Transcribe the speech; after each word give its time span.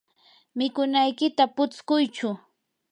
mikunaykita 0.57 1.43
putskuychu. 1.55 2.29